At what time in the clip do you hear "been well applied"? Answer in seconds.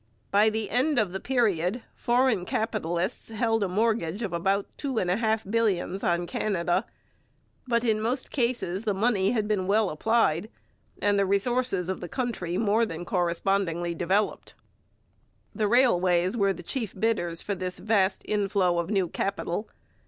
9.47-10.49